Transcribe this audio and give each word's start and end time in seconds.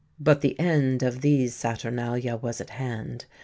But 0.19 0.41
the 0.41 0.59
end 0.59 1.03
of 1.03 1.21
these 1.21 1.53
saturnalia 1.53 2.35
was 2.35 2.59
at 2.59 2.71
hand. 2.71 3.25